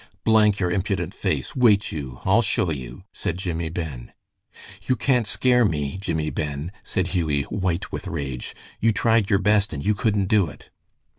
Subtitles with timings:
[0.23, 1.55] "Blank your impudent face!
[1.55, 2.21] Wait you!
[2.25, 4.11] I'll show you!" said Jimmie Ben.
[4.87, 8.55] "You can't scare me, Jimmie Ben," said Hughie, white with rage.
[8.79, 10.71] "You tried your best and you couldn't do it."